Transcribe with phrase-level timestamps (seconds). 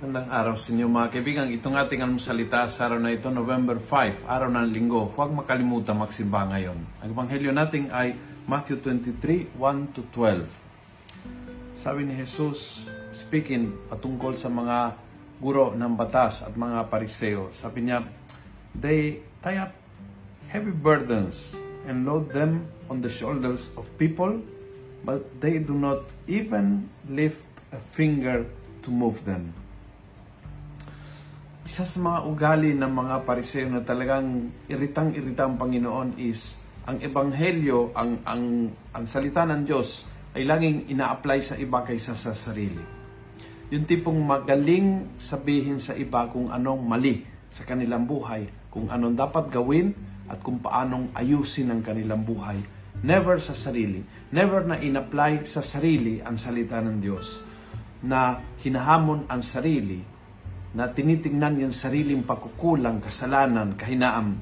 [0.00, 1.52] Magandang araw sa inyo mga kaibigan.
[1.52, 5.12] Itong ating almusalita sa araw na ito, November 5, araw ng linggo.
[5.12, 7.04] Huwag makalimutan magsimba ngayon.
[7.04, 8.16] Ang ebanghelyo natin ay
[8.48, 11.84] Matthew 23, 1 to 12.
[11.84, 12.80] Sabi ni Jesus,
[13.12, 14.96] speaking patungkol sa mga
[15.36, 18.00] guro ng batas at mga pariseo, sabi niya,
[18.72, 19.76] They tie up
[20.48, 21.36] heavy burdens
[21.84, 24.40] and load them on the shoulders of people,
[25.04, 27.44] but they do not even lift
[27.76, 28.48] a finger
[28.80, 29.52] to move them.
[31.70, 37.94] Isa sa mga ugali ng mga pariseo na talagang iritang-irita ang Panginoon is ang ebanghelyo,
[37.94, 40.02] ang, ang, ang salita ng Diyos
[40.34, 42.82] ay laging ina-apply sa iba kaysa sa sarili.
[43.70, 47.22] Yung tipong magaling sabihin sa iba kung anong mali
[47.54, 49.94] sa kanilang buhay, kung anong dapat gawin
[50.26, 52.58] at kung paanong ayusin ang kanilang buhay.
[53.06, 54.02] Never sa sarili.
[54.34, 57.30] Never na in-apply sa sarili ang salita ng Diyos
[58.02, 60.18] na hinahamon ang sarili,
[60.70, 64.38] na tinitingnan yung sariling pagkukulang, kasalanan, kahinaan,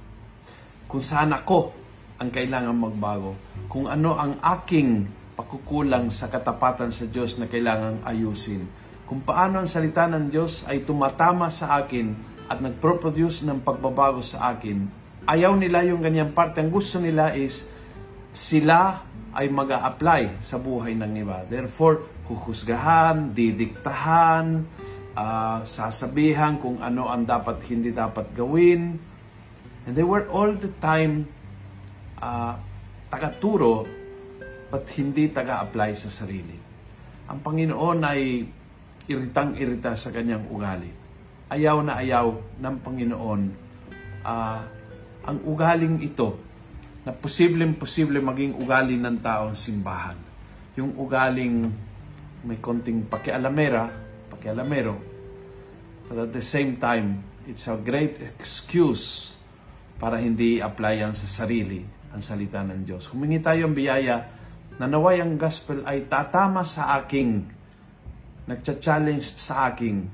[0.85, 1.73] kung saan ako
[2.21, 3.37] ang kailangan magbago,
[3.69, 8.69] kung ano ang aking pagkukulang sa katapatan sa Diyos na kailangang ayusin,
[9.09, 12.13] kung paano ang salita ng Diyos ay tumatama sa akin
[12.49, 14.85] at nagpro-produce ng pagbabago sa akin.
[15.29, 16.61] Ayaw nila yung ganyang parte.
[16.61, 17.57] Ang gusto nila is
[18.33, 21.45] sila ay mag apply sa buhay ng iba.
[21.45, 24.65] Therefore, huhusgahan, didiktahan,
[25.19, 28.95] uh, sasabihan kung ano ang dapat hindi dapat gawin.
[29.89, 31.27] And they were all the time
[32.23, 32.55] uh,
[33.11, 33.83] tagaturo
[34.69, 36.57] but hindi taga-apply sa sarili.
[37.29, 38.21] Ang Panginoon ay
[39.09, 40.93] iritang-irita sa kanyang ugali.
[41.49, 43.43] Ayaw na ayaw ng Panginoon
[44.21, 44.61] uh,
[45.25, 46.37] ang ugaling ito
[47.09, 50.21] na posibleng-posible maging ugali ng taong simbahan.
[50.77, 51.65] Yung ugaling
[52.45, 53.89] may konting pakialamera,
[54.29, 55.08] pakialamero,
[56.09, 59.31] but at the same time, it's a great excuse
[60.01, 63.07] para hindi apply yan sa sarili ang salita ng Diyos.
[63.13, 64.17] Humingi tayo ang biyaya
[64.81, 67.45] na naway ang gospel ay tatama sa aking,
[68.49, 70.09] nagcha-challenge sa aking,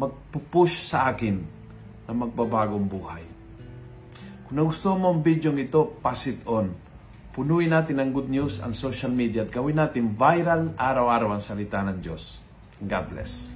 [0.00, 1.36] magpupush sa akin
[2.08, 3.24] na magbabagong buhay.
[4.48, 6.86] Kung nagustuhan mo ang video ito, pass it on
[7.36, 11.84] Punuin natin ng good news ang social media at gawin natin viral araw-araw ang salita
[11.84, 12.40] ng Diyos.
[12.80, 13.55] God bless.